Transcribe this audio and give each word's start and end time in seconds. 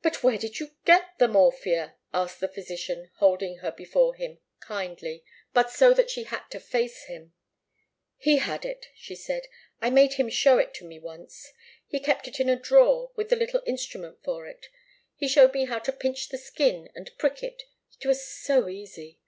"But 0.00 0.22
where 0.22 0.38
did 0.38 0.60
you 0.60 0.76
get 0.84 1.18
the 1.18 1.26
morphia?" 1.26 1.96
asked 2.14 2.38
the 2.38 2.46
physician, 2.46 3.10
holding 3.16 3.56
her 3.56 3.72
before 3.72 4.14
him, 4.14 4.38
kindly, 4.60 5.24
but 5.52 5.72
so 5.72 5.92
that 5.92 6.08
she 6.08 6.22
had 6.22 6.44
to 6.50 6.60
face 6.60 7.06
him. 7.06 7.32
"He 8.16 8.36
had 8.36 8.64
it," 8.64 8.86
she 8.94 9.16
said. 9.16 9.48
"I 9.80 9.90
made 9.90 10.12
him 10.12 10.28
show 10.30 10.58
it 10.58 10.72
to 10.74 10.84
me 10.84 11.00
once. 11.00 11.52
He 11.88 11.98
kept 11.98 12.28
it 12.28 12.38
in 12.38 12.48
a 12.48 12.54
drawer 12.54 13.10
with 13.16 13.28
the 13.28 13.34
little 13.34 13.64
instrument 13.66 14.22
for 14.22 14.46
it. 14.46 14.66
He 15.16 15.26
showed 15.26 15.52
me 15.52 15.64
how 15.64 15.80
to 15.80 15.90
pinch 15.90 16.28
the 16.28 16.38
skin 16.38 16.88
and 16.94 17.10
prick 17.18 17.42
it 17.42 17.64
it 17.98 18.06
was 18.06 18.24
so 18.24 18.68
easy! 18.68 19.18